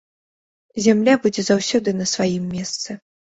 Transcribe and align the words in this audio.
Зямля 0.85 1.13
будзе 1.27 1.41
заўсёды 1.51 1.89
на 1.99 2.05
сваім 2.15 2.49
месцы. 2.57 2.89